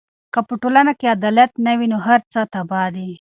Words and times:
که 0.33 0.39
په 0.47 0.53
ټولنه 0.61 0.91
کې 0.99 1.13
عدالت 1.15 1.51
نه 1.65 1.73
وي، 1.77 1.87
نو 1.93 1.97
هر 2.07 2.19
څه 2.31 2.39
تباه 2.53 2.87
دي. 2.95 3.11